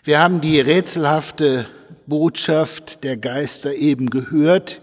Wir 0.05 0.21
haben 0.21 0.43
die 0.43 0.61
rätselhafte 0.61 1.65
Botschaft 2.07 3.03
der 3.05 3.17
Geister 3.17 3.75
eben 3.75 4.11
gehört 4.11 4.83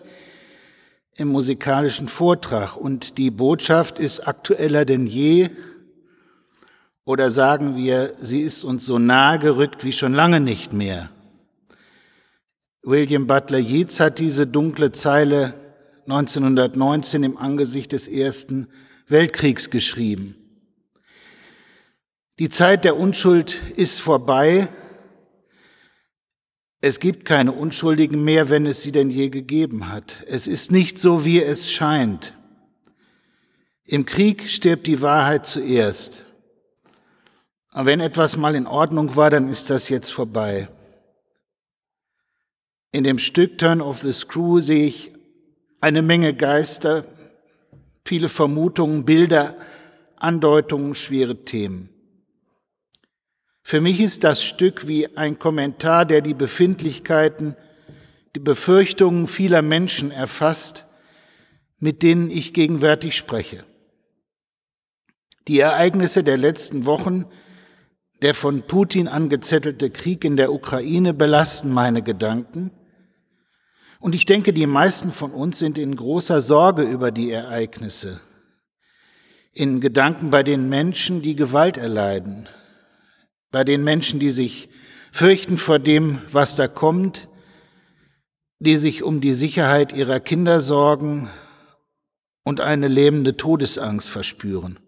im 1.16 1.28
musikalischen 1.28 2.08
Vortrag. 2.08 2.76
Und 2.76 3.20
die 3.20 3.30
Botschaft 3.30 4.00
ist 4.00 4.28
aktueller 4.28 4.84
denn 4.84 5.06
je. 5.06 5.52
Oder 7.06 7.30
sagen 7.30 7.78
wir, 7.78 8.14
sie 8.18 8.42
ist 8.42 8.64
uns 8.64 8.84
so 8.84 8.98
nahe 8.98 9.38
gerückt 9.38 9.86
wie 9.86 9.92
schon 9.92 10.14
lange 10.14 10.40
nicht 10.40 10.74
mehr. 10.74 11.12
William 12.82 13.28
Butler 13.28 13.60
Yeats 13.60 14.00
hat 14.00 14.18
diese 14.18 14.48
dunkle 14.48 14.92
Zeile 14.92 15.54
1919 16.04 17.24
im 17.24 17.38
Angesicht 17.38 17.92
des 17.92 18.08
Ersten 18.08 18.68
Weltkriegs 19.08 19.70
geschrieben. 19.70 20.36
Die 22.40 22.50
Zeit 22.50 22.84
der 22.84 22.98
Unschuld 22.98 23.62
ist 23.76 24.02
vorbei, 24.02 24.68
es 26.86 27.00
gibt 27.00 27.24
keine 27.24 27.54
Unschuldigen 27.54 28.26
mehr, 28.26 28.50
wenn 28.50 28.66
es 28.66 28.84
sie 28.84 28.92
denn 28.92 29.10
je 29.10 29.30
gegeben 29.30 29.88
hat. 29.88 30.22
Es 30.28 30.48
ist 30.48 30.70
nicht 30.70 31.00
so, 31.00 31.24
wie 31.24 31.42
es 31.42 31.72
scheint. 31.72 32.34
Im 33.86 34.06
Krieg 34.06 34.50
stirbt 34.50 34.88
die 34.88 35.02
Wahrheit 35.02 35.46
zuerst. 35.46 36.26
Und 37.72 37.86
wenn 37.86 38.02
etwas 38.02 38.36
mal 38.36 38.54
in 38.54 38.68
Ordnung 38.68 39.16
war, 39.16 39.30
dann 39.30 39.48
ist 39.48 39.70
das 39.70 39.88
jetzt 39.88 40.12
vorbei. 40.12 40.68
In 42.92 43.06
dem 43.06 43.18
Stück 43.18 43.58
Turn 43.58 43.80
of 43.80 44.02
the 44.02 44.12
Screw 44.12 44.60
sehe 44.60 44.86
ich 44.86 45.13
eine 45.84 46.02
Menge 46.02 46.34
Geister, 46.34 47.04
viele 48.06 48.30
Vermutungen, 48.30 49.04
Bilder, 49.04 49.58
Andeutungen, 50.16 50.96
schwere 50.96 51.44
Themen. 51.44 51.90
Für 53.64 53.82
mich 53.82 54.00
ist 54.00 54.24
das 54.24 54.46
Stück 54.46 54.88
wie 54.88 55.18
ein 55.18 55.40
Kommentar, 55.40 56.06
der 56.06 56.22
die 56.22 56.34
Befindlichkeiten, 56.34 57.58
die 58.34 58.40
Befürchtungen 58.40 59.28
vieler 59.28 59.62
Menschen 59.62 60.12
erfasst, 60.12 60.86
mit 61.80 62.02
denen 62.02 62.32
ich 62.32 62.54
gegenwärtig 62.54 63.18
spreche. 63.18 63.66
Die 65.50 65.60
Ereignisse 65.60 66.24
der 66.24 66.38
letzten 66.38 66.86
Wochen, 66.86 67.26
der 68.22 68.34
von 68.34 68.66
Putin 68.68 69.10
angezettelte 69.10 69.90
Krieg 69.90 70.24
in 70.24 70.38
der 70.38 70.54
Ukraine 70.54 71.14
belasten 71.14 71.74
meine 71.74 72.02
Gedanken. 72.02 72.72
Und 74.04 74.16
ich 74.16 74.26
denke, 74.26 74.52
die 74.52 74.68
meisten 74.68 75.14
von 75.14 75.32
uns 75.32 75.60
sind 75.60 75.78
in 75.78 75.96
großer 75.96 76.42
Sorge 76.42 76.84
über 76.84 77.10
die 77.10 77.32
Ereignisse, 77.32 78.20
in 79.54 79.80
Gedanken 79.80 80.30
bei 80.30 80.44
den 80.44 80.68
Menschen, 80.68 81.22
die 81.22 81.38
Gewalt 81.38 81.78
erleiden, 81.78 82.50
bei 83.50 83.64
den 83.64 83.82
Menschen, 83.82 84.20
die 84.20 84.32
sich 84.32 84.68
fürchten 85.14 85.56
vor 85.56 85.80
dem, 85.80 86.22
was 86.30 86.58
da 86.58 86.68
kommt, 86.68 87.30
die 88.60 88.76
sich 88.76 89.04
um 89.04 89.22
die 89.22 89.34
Sicherheit 89.34 89.94
ihrer 89.94 90.20
Kinder 90.20 90.60
sorgen 90.60 91.30
und 92.44 92.60
eine 92.60 92.90
lähmende 92.90 93.38
Todesangst 93.38 94.10
verspüren. 94.10 94.80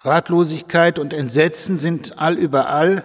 Ratlosigkeit 0.00 0.98
und 0.98 1.14
Entsetzen 1.14 1.78
sind 1.78 2.18
allüberall, 2.18 3.02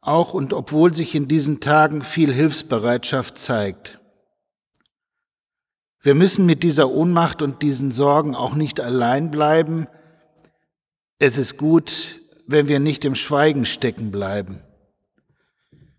auch 0.00 0.34
und 0.34 0.52
obwohl 0.52 0.94
sich 0.94 1.14
in 1.14 1.28
diesen 1.28 1.60
Tagen 1.60 2.02
viel 2.02 2.32
Hilfsbereitschaft 2.32 3.38
zeigt. 3.38 3.98
Wir 6.02 6.14
müssen 6.14 6.46
mit 6.46 6.62
dieser 6.62 6.90
Ohnmacht 6.90 7.42
und 7.42 7.62
diesen 7.62 7.90
Sorgen 7.90 8.34
auch 8.34 8.54
nicht 8.54 8.80
allein 8.80 9.30
bleiben, 9.30 9.86
es 11.18 11.36
ist 11.36 11.58
gut, 11.58 12.16
wenn 12.46 12.66
wir 12.66 12.80
nicht 12.80 13.04
im 13.04 13.14
Schweigen 13.14 13.66
stecken 13.66 14.10
bleiben. 14.10 14.60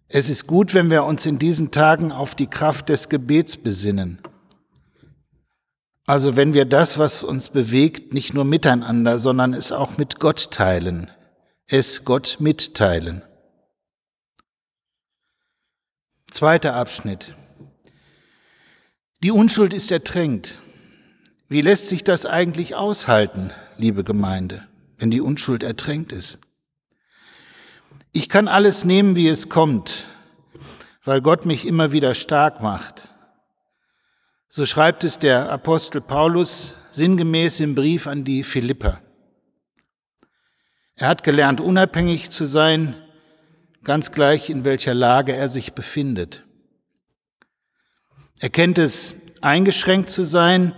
Es 0.08 0.30
ist 0.30 0.48
gut, 0.48 0.74
wenn 0.74 0.90
wir 0.90 1.06
uns 1.06 1.28
in 1.28 1.38
diesen 1.38 1.70
Tagen 1.70 2.12
auf 2.12 2.34
die 2.34 2.48
Kraft 2.48 2.90
des 2.90 3.08
Gebets 3.08 3.56
besinnen. 3.56 4.18
Also 6.06 6.36
wenn 6.36 6.56
wir 6.56 6.66
das, 6.66 6.98
was 6.98 7.24
uns 7.24 7.50
bewegt, 7.50 8.14
nicht 8.14 8.34
nur 8.34 8.44
miteinander, 8.44 9.20
sondern 9.20 9.54
es 9.54 9.72
auch 9.72 9.98
mit 9.98 10.20
Gott 10.20 10.52
teilen, 10.52 11.12
es 11.68 12.04
Gott 12.04 12.38
mitteilen. 12.40 13.22
Zweiter 16.32 16.74
Abschnitt. 16.74 17.36
Die 19.22 19.32
Unschuld 19.32 19.74
ist 19.74 19.92
ertränkt. 19.92 20.58
Wie 21.48 21.62
lässt 21.62 21.88
sich 21.88 22.04
das 22.04 22.26
eigentlich 22.26 22.76
aushalten, 22.76 23.52
liebe 23.78 24.04
Gemeinde? 24.04 24.68
wenn 25.02 25.10
die 25.10 25.20
Unschuld 25.20 25.64
ertränkt 25.64 26.12
ist. 26.12 26.38
Ich 28.12 28.30
kann 28.30 28.48
alles 28.48 28.86
nehmen, 28.86 29.16
wie 29.16 29.28
es 29.28 29.50
kommt, 29.50 30.08
weil 31.04 31.22
Gott 31.22 31.48
mich 31.48 31.66
immer 31.66 31.92
wieder 31.92 32.14
stark 32.14 32.62
macht. 32.62 33.08
So 34.48 34.68
schreibt 34.68 35.04
es 35.04 35.18
der 35.18 35.50
Apostel 35.50 36.00
Paulus 36.00 36.76
sinngemäß 36.92 37.62
im 37.62 37.74
Brief 37.74 38.06
an 38.06 38.24
die 38.24 38.44
Philipper. 38.44 39.02
Er 40.96 41.08
hat 41.08 41.24
gelernt, 41.24 41.60
unabhängig 41.60 42.30
zu 42.30 42.46
sein, 42.46 42.96
ganz 43.84 44.12
gleich 44.12 44.50
in 44.50 44.64
welcher 44.64 44.94
Lage 44.94 45.34
er 45.34 45.48
sich 45.48 45.74
befindet. 45.74 46.44
Er 48.40 48.50
kennt 48.50 48.78
es, 48.78 49.16
eingeschränkt 49.42 50.10
zu 50.10 50.24
sein, 50.24 50.74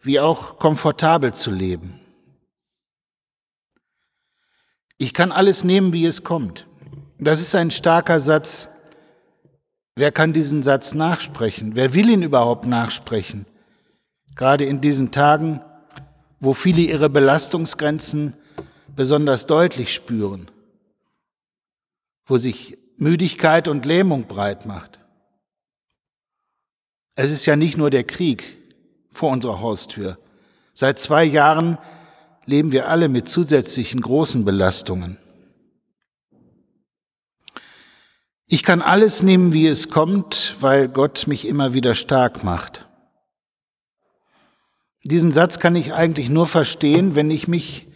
wie 0.00 0.20
auch 0.20 0.58
komfortabel 0.58 1.34
zu 1.34 1.50
leben. 1.50 2.00
Ich 4.96 5.14
kann 5.14 5.32
alles 5.32 5.64
nehmen, 5.64 5.92
wie 5.92 6.06
es 6.06 6.24
kommt. 6.24 6.66
Das 7.18 7.40
ist 7.40 7.54
ein 7.54 7.70
starker 7.70 8.20
Satz. 8.20 8.68
Wer 9.94 10.12
kann 10.12 10.32
diesen 10.32 10.62
Satz 10.62 10.94
nachsprechen? 10.94 11.74
Wer 11.74 11.94
will 11.94 12.08
ihn 12.08 12.22
überhaupt 12.22 12.66
nachsprechen? 12.66 13.46
Gerade 14.36 14.64
in 14.64 14.80
diesen 14.80 15.10
Tagen, 15.10 15.60
wo 16.38 16.52
viele 16.52 16.82
ihre 16.82 17.10
Belastungsgrenzen 17.10 18.34
besonders 18.94 19.46
deutlich 19.46 19.92
spüren, 19.92 20.50
wo 22.28 22.36
sich 22.36 22.78
Müdigkeit 22.98 23.66
und 23.66 23.86
Lähmung 23.86 24.26
breit 24.26 24.66
macht. 24.66 25.00
Es 27.16 27.32
ist 27.32 27.46
ja 27.46 27.56
nicht 27.56 27.76
nur 27.76 27.90
der 27.90 28.04
Krieg 28.04 28.58
vor 29.10 29.32
unserer 29.32 29.60
Haustür. 29.60 30.18
Seit 30.74 31.00
zwei 31.00 31.24
Jahren 31.24 31.78
leben 32.44 32.70
wir 32.70 32.88
alle 32.88 33.08
mit 33.08 33.28
zusätzlichen 33.28 34.00
großen 34.00 34.44
Belastungen. 34.44 35.18
Ich 38.46 38.62
kann 38.62 38.80
alles 38.80 39.22
nehmen, 39.22 39.52
wie 39.52 39.66
es 39.66 39.90
kommt, 39.90 40.56
weil 40.60 40.88
Gott 40.88 41.26
mich 41.26 41.46
immer 41.46 41.74
wieder 41.74 41.94
stark 41.94 42.44
macht. 42.44 42.86
Diesen 45.04 45.32
Satz 45.32 45.58
kann 45.58 45.76
ich 45.76 45.92
eigentlich 45.92 46.28
nur 46.28 46.46
verstehen, 46.46 47.14
wenn 47.14 47.30
ich 47.30 47.48
mich 47.48 47.88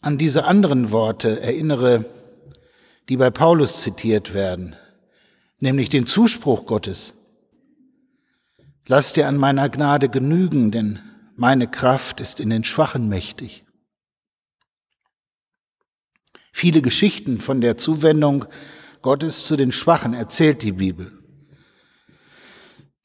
an 0.00 0.18
diese 0.18 0.44
anderen 0.44 0.90
Worte 0.90 1.40
erinnere, 1.40 2.04
die 3.08 3.16
bei 3.16 3.30
Paulus 3.30 3.82
zitiert 3.82 4.34
werden, 4.34 4.76
nämlich 5.58 5.88
den 5.88 6.06
Zuspruch 6.06 6.66
Gottes. 6.66 7.14
Lass 8.86 9.12
dir 9.12 9.28
an 9.28 9.36
meiner 9.36 9.68
Gnade 9.68 10.08
genügen, 10.08 10.70
denn 10.70 11.00
meine 11.36 11.68
Kraft 11.68 12.20
ist 12.20 12.40
in 12.40 12.50
den 12.50 12.64
Schwachen 12.64 13.08
mächtig. 13.08 13.64
Viele 16.52 16.82
Geschichten 16.82 17.40
von 17.40 17.60
der 17.60 17.76
Zuwendung 17.76 18.44
Gottes 19.02 19.44
zu 19.44 19.56
den 19.56 19.72
Schwachen 19.72 20.14
erzählt 20.14 20.62
die 20.62 20.72
Bibel. 20.72 21.12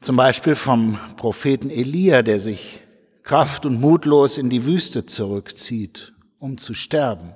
Zum 0.02 0.16
Beispiel 0.16 0.56
vom 0.56 0.98
Propheten 1.18 1.70
Elia, 1.70 2.22
der 2.22 2.40
sich 2.40 2.82
kraft- 3.24 3.66
und 3.66 3.82
mutlos 3.82 4.38
in 4.38 4.50
die 4.50 4.66
Wüste 4.66 5.06
zurückzieht, 5.06 6.14
um 6.38 6.58
zu 6.58 6.74
sterben. 6.74 7.36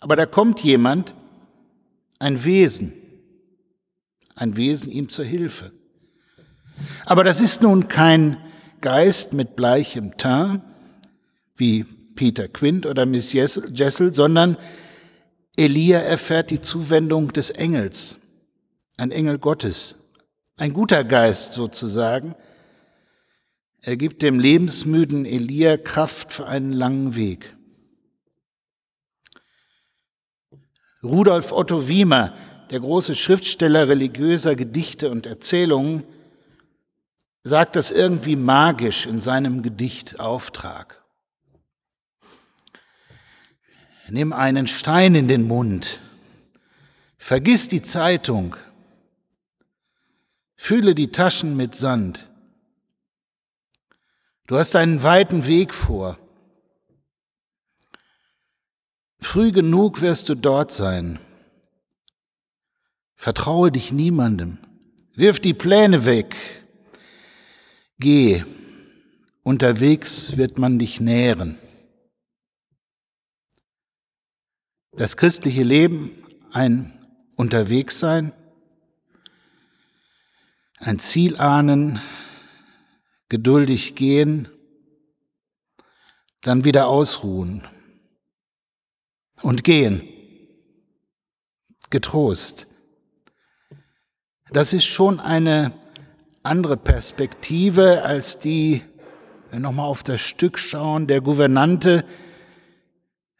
Aber 0.00 0.16
da 0.16 0.24
kommt 0.24 0.60
jemand, 0.60 1.14
ein 2.20 2.44
Wesen, 2.44 2.92
ein 4.36 4.56
Wesen 4.56 4.90
ihm 4.90 5.08
zur 5.08 5.24
Hilfe. 5.24 5.72
Aber 7.06 7.24
das 7.24 7.40
ist 7.40 7.62
nun 7.62 7.88
kein 7.88 8.36
Geist 8.80 9.32
mit 9.32 9.56
bleichem 9.56 10.16
Teint, 10.16 10.62
wie 11.56 11.84
Peter 12.14 12.48
Quint 12.48 12.86
oder 12.86 13.06
Miss 13.06 13.32
Jessel, 13.32 14.14
sondern 14.14 14.56
Elia 15.56 15.98
erfährt 15.98 16.50
die 16.50 16.60
Zuwendung 16.60 17.32
des 17.32 17.50
Engels, 17.50 18.18
ein 18.96 19.10
Engel 19.10 19.38
Gottes, 19.38 19.96
ein 20.56 20.72
guter 20.72 21.04
Geist 21.04 21.54
sozusagen. 21.54 22.34
Er 23.80 23.96
gibt 23.96 24.22
dem 24.22 24.38
lebensmüden 24.38 25.24
Elia 25.24 25.76
Kraft 25.78 26.32
für 26.32 26.46
einen 26.46 26.72
langen 26.72 27.16
Weg. 27.16 27.56
Rudolf 31.02 31.52
Otto 31.52 31.88
Wiemer, 31.88 32.34
der 32.70 32.80
große 32.80 33.14
Schriftsteller 33.14 33.88
religiöser 33.88 34.54
Gedichte 34.54 35.10
und 35.10 35.26
Erzählungen, 35.26 36.04
sagt 37.42 37.76
das 37.76 37.90
irgendwie 37.90 38.36
magisch 38.36 39.06
in 39.06 39.20
seinem 39.20 39.62
Gedicht 39.62 40.20
Auftrag. 40.20 41.02
Nimm 44.08 44.32
einen 44.32 44.66
Stein 44.66 45.14
in 45.14 45.28
den 45.28 45.46
Mund, 45.46 46.00
vergiss 47.16 47.68
die 47.68 47.82
Zeitung, 47.82 48.56
fülle 50.56 50.94
die 50.94 51.12
Taschen 51.12 51.56
mit 51.56 51.76
Sand. 51.76 52.28
Du 54.46 54.58
hast 54.58 54.74
einen 54.74 55.02
weiten 55.02 55.46
Weg 55.46 55.72
vor. 55.72 56.18
Früh 59.20 59.52
genug 59.52 60.00
wirst 60.00 60.28
du 60.28 60.34
dort 60.34 60.72
sein. 60.72 61.18
Vertraue 63.14 63.70
dich 63.70 63.92
niemandem. 63.92 64.58
Wirf 65.14 65.40
die 65.40 65.54
Pläne 65.54 66.04
weg. 66.04 66.34
Geh. 67.98 68.44
Unterwegs 69.42 70.36
wird 70.36 70.58
man 70.58 70.78
dich 70.78 71.00
nähren. 71.00 71.58
Das 74.92 75.16
christliche 75.16 75.62
Leben 75.62 76.10
ein 76.52 76.92
Unterwegssein, 77.36 78.32
ein 80.78 80.98
Ziel 80.98 81.36
ahnen, 81.36 82.00
geduldig 83.28 83.94
gehen, 83.94 84.48
dann 86.42 86.64
wieder 86.64 86.88
ausruhen 86.88 87.66
und 89.42 89.64
gehen. 89.64 90.02
Getrost. 91.90 92.66
Das 94.52 94.72
ist 94.72 94.84
schon 94.84 95.20
eine 95.20 95.72
andere 96.42 96.76
Perspektive 96.76 98.02
als 98.04 98.38
die, 98.38 98.82
wenn 99.50 99.62
nochmal 99.62 99.86
auf 99.86 100.02
das 100.02 100.20
Stück 100.20 100.58
schauen, 100.58 101.06
der 101.06 101.20
Gouvernante, 101.20 102.04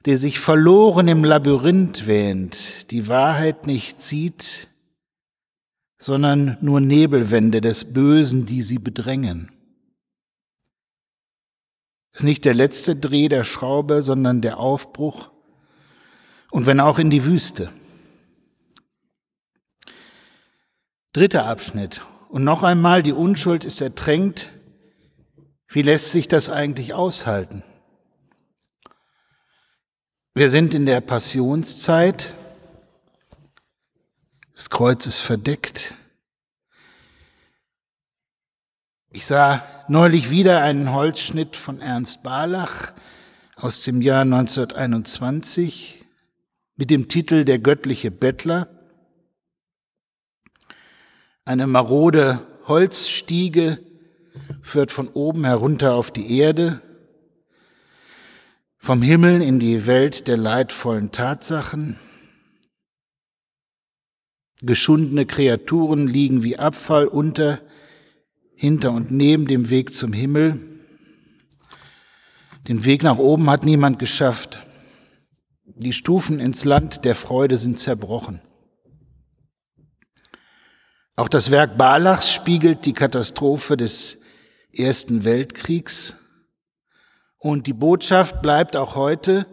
der 0.05 0.17
sich 0.17 0.39
verloren 0.39 1.09
im 1.09 1.25
Labyrinth 1.25 2.07
wähnt, 2.07 2.91
die 2.91 3.09
Wahrheit 3.09 3.67
nicht 3.67 4.01
sieht, 4.01 4.69
sondern 5.99 6.57
nur 6.61 6.81
Nebelwände 6.81 7.61
des 7.61 7.93
Bösen, 7.93 8.47
die 8.47 8.63
sie 8.63 8.79
bedrängen. 8.79 9.53
Ist 12.13 12.25
nicht 12.25 12.45
der 12.45 12.55
letzte 12.55 12.97
Dreh 12.97 13.29
der 13.29 13.45
Schraube, 13.45 14.03
sondern 14.03 14.41
der 14.41 14.59
Aufbruch 14.59 15.31
und 16.51 16.67
wenn 16.67 16.81
auch 16.81 16.99
in 16.99 17.11
die 17.11 17.25
Wüste. 17.25 17.71
Dritter 21.13 21.47
Abschnitt. 21.47 22.03
Und 22.29 22.45
noch 22.45 22.63
einmal, 22.63 23.03
die 23.03 23.13
Unschuld 23.13 23.65
ist 23.65 23.81
ertränkt. 23.81 24.53
Wie 25.67 25.83
lässt 25.83 26.13
sich 26.13 26.29
das 26.29 26.51
eigentlich 26.51 26.95
aushalten? 26.95 27.65
Wir 30.35 30.49
sind 30.49 30.75
in 30.75 30.87
der 30.87 31.01
Passionszeit. 31.01 32.33
Das 34.55 34.71
Kreuz 34.71 35.07
ist 35.07 35.21
verdeckt. 35.21 35.95
Ich 39.11 39.27
sah 39.27 39.65
neulich 39.89 40.31
wieder 40.31 40.63
einen 40.63 40.93
Holzschnitt 40.93 41.57
von 41.57 41.81
Ernst 41.81 42.23
Barlach 42.23 42.93
aus 43.57 43.83
dem 43.83 44.01
Jahr 44.01 44.23
1921 44.23 46.00
mit 46.81 46.88
dem 46.88 47.09
Titel 47.09 47.45
Der 47.45 47.59
göttliche 47.59 48.11
Bettler. 48.11 48.66
Eine 51.45 51.66
marode 51.66 52.40
Holzstiege 52.69 53.81
führt 54.62 54.90
von 54.90 55.09
oben 55.09 55.45
herunter 55.45 55.95
auf 55.95 56.11
die 56.11 56.38
Erde, 56.38 56.81
vom 58.79 59.03
Himmel 59.03 59.43
in 59.43 59.61
die 59.61 59.87
Welt 59.87 60.27
der 60.27 60.38
leidvollen 60.38 61.12
Tatsachen. 61.12 61.99
Geschundene 64.62 65.27
Kreaturen 65.27 66.07
liegen 66.07 66.43
wie 66.43 66.59
Abfall 66.59 67.07
unter, 67.07 67.61
hinter 68.55 68.93
und 68.93 69.11
neben 69.11 69.47
dem 69.47 69.69
Weg 69.69 69.93
zum 69.93 70.14
Himmel. 70.14 70.59
Den 72.69 72.87
Weg 72.87 73.03
nach 73.03 73.19
oben 73.19 73.51
hat 73.51 73.66
niemand 73.66 73.99
geschafft. 73.99 74.64
Die 75.83 75.95
Stufen 75.95 76.40
ins 76.40 76.66
Land 76.66 77.07
der 77.07 77.14
Freude 77.14 77.57
sind 77.57 77.79
zerbrochen. 77.79 78.43
Auch 81.16 81.29
das 81.31 81.51
Werk 81.51 81.79
Balachs 81.79 82.31
spiegelt 82.31 82.85
die 82.85 82.93
Katastrophe 82.93 83.79
des 83.79 84.19
Ersten 84.75 85.25
Weltkriegs. 85.25 86.16
Und 87.38 87.66
die 87.66 87.73
Botschaft 87.73 88.43
bleibt 88.43 88.77
auch 88.77 88.95
heute, 88.95 89.47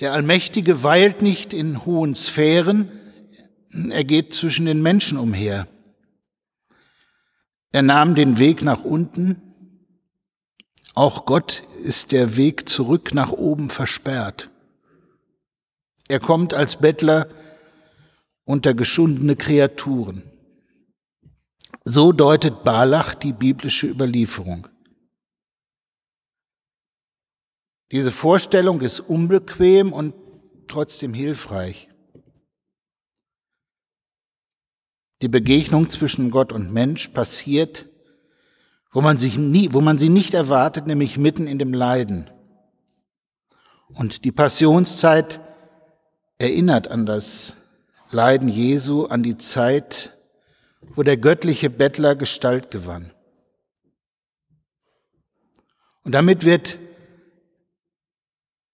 der 0.00 0.12
Allmächtige 0.12 0.82
weilt 0.82 1.22
nicht 1.22 1.54
in 1.54 1.86
hohen 1.86 2.14
Sphären, 2.14 2.90
er 3.88 4.04
geht 4.04 4.34
zwischen 4.34 4.66
den 4.66 4.82
Menschen 4.82 5.16
umher. 5.16 5.66
Er 7.70 7.80
nahm 7.80 8.14
den 8.14 8.38
Weg 8.38 8.62
nach 8.62 8.84
unten, 8.84 9.51
auch 10.94 11.24
Gott 11.24 11.62
ist 11.82 12.12
der 12.12 12.36
Weg 12.36 12.68
zurück 12.68 13.14
nach 13.14 13.32
oben 13.32 13.70
versperrt. 13.70 14.50
Er 16.08 16.20
kommt 16.20 16.52
als 16.52 16.76
Bettler 16.76 17.28
unter 18.44 18.74
geschundene 18.74 19.36
Kreaturen. 19.36 20.22
So 21.84 22.12
deutet 22.12 22.64
Balach 22.64 23.14
die 23.14 23.32
biblische 23.32 23.86
Überlieferung. 23.88 24.68
Diese 27.90 28.12
Vorstellung 28.12 28.80
ist 28.80 29.00
unbequem 29.00 29.92
und 29.92 30.14
trotzdem 30.68 31.14
hilfreich. 31.14 31.88
Die 35.22 35.28
Begegnung 35.28 35.88
zwischen 35.88 36.30
Gott 36.30 36.52
und 36.52 36.72
Mensch 36.72 37.08
passiert 37.08 37.86
wo 38.92 39.00
man, 39.00 39.16
sich 39.18 39.38
nie, 39.38 39.72
wo 39.72 39.80
man 39.80 39.98
sie 39.98 40.10
nicht 40.10 40.34
erwartet, 40.34 40.86
nämlich 40.86 41.16
mitten 41.16 41.46
in 41.46 41.58
dem 41.58 41.72
Leiden. 41.72 42.30
Und 43.94 44.24
die 44.24 44.32
Passionszeit 44.32 45.40
erinnert 46.38 46.88
an 46.88 47.06
das 47.06 47.56
Leiden 48.10 48.48
Jesu, 48.48 49.06
an 49.06 49.22
die 49.22 49.38
Zeit, 49.38 50.16
wo 50.94 51.02
der 51.02 51.16
göttliche 51.16 51.70
Bettler 51.70 52.14
Gestalt 52.14 52.70
gewann. 52.70 53.12
Und 56.04 56.12
damit 56.12 56.44
wird 56.44 56.78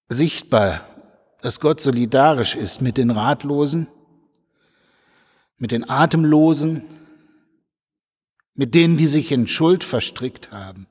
sichtbar, 0.08 0.86
dass 1.42 1.60
Gott 1.60 1.80
solidarisch 1.80 2.56
ist 2.56 2.80
mit 2.80 2.96
den 2.96 3.10
Ratlosen, 3.10 3.86
mit 5.58 5.70
den 5.70 5.88
Atemlosen, 5.88 6.82
mit 8.58 8.74
denen, 8.74 8.96
die 8.96 9.06
sich 9.06 9.30
in 9.30 9.46
Schuld 9.46 9.84
verstrickt 9.84 10.50
haben. 10.50 10.88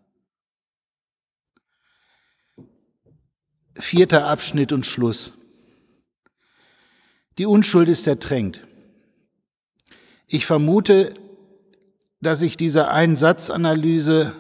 vierter 3.80 4.26
Abschnitt 4.26 4.72
und 4.72 4.88
Schluss. 4.88 5.34
Die 7.38 7.46
Unschuld 7.46 7.90
ist 7.90 8.08
ertränkt. 8.08 8.66
Ich 10.26 10.48
vermute, 10.48 11.14
dass 12.20 12.42
ich 12.42 12.58
dieser 12.58 12.90
Einsatzanalyse 12.90 14.34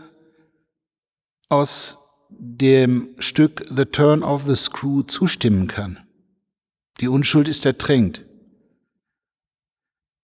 aus 1.49 1.99
dem 2.29 3.13
Stück 3.19 3.63
The 3.69 3.85
Turn 3.85 4.23
of 4.23 4.45
the 4.45 4.55
Screw 4.55 5.03
zustimmen 5.03 5.67
kann. 5.67 5.99
Die 6.99 7.07
Unschuld 7.07 7.47
ist 7.47 7.63
ertränkt. 7.63 8.25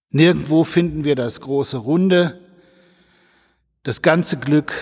Nirgendwo 0.09 0.63
finden 0.63 1.03
wir 1.03 1.15
das 1.15 1.39
große 1.41 1.77
Runde, 1.77 2.42
das 3.83 4.01
ganze 4.01 4.37
Glück, 4.37 4.73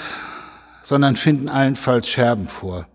sondern 0.83 1.15
finden 1.15 1.49
allenfalls 1.49 2.07
Scherben 2.07 2.45
vor. 2.45 2.87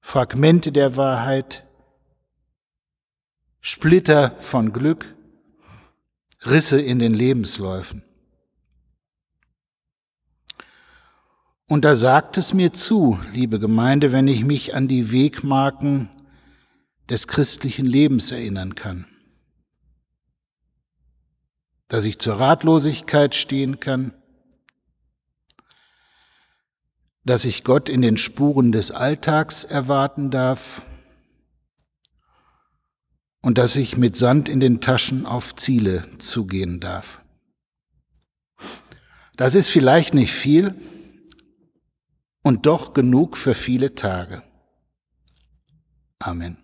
Fragmente 0.00 0.72
der 0.72 0.96
Wahrheit, 0.96 1.66
Splitter 3.60 4.32
von 4.40 4.72
Glück, 4.72 5.14
Risse 6.44 6.80
in 6.80 6.98
den 6.98 7.14
Lebensläufen. 7.14 8.02
Und 11.66 11.84
da 11.86 11.94
sagt 11.94 12.36
es 12.36 12.52
mir 12.52 12.74
zu, 12.74 13.18
liebe 13.32 13.58
Gemeinde, 13.58 14.12
wenn 14.12 14.28
ich 14.28 14.44
mich 14.44 14.74
an 14.74 14.86
die 14.86 15.12
Wegmarken 15.12 16.10
des 17.08 17.26
christlichen 17.26 17.86
Lebens 17.86 18.30
erinnern 18.30 18.74
kann. 18.74 19.06
Dass 21.94 22.06
ich 22.06 22.18
zur 22.18 22.40
Ratlosigkeit 22.40 23.36
stehen 23.36 23.78
kann, 23.78 24.12
dass 27.24 27.44
ich 27.44 27.62
Gott 27.62 27.88
in 27.88 28.02
den 28.02 28.16
Spuren 28.16 28.72
des 28.72 28.90
Alltags 28.90 29.62
erwarten 29.62 30.32
darf 30.32 30.82
und 33.42 33.58
dass 33.58 33.76
ich 33.76 33.96
mit 33.96 34.16
Sand 34.16 34.48
in 34.48 34.58
den 34.58 34.80
Taschen 34.80 35.24
auf 35.24 35.54
Ziele 35.54 36.02
zugehen 36.18 36.80
darf. 36.80 37.20
Das 39.36 39.54
ist 39.54 39.68
vielleicht 39.68 40.14
nicht 40.14 40.32
viel, 40.32 40.74
und 42.42 42.66
doch 42.66 42.92
genug 42.92 43.36
für 43.36 43.54
viele 43.54 43.94
Tage. 43.94 44.42
Amen. 46.18 46.63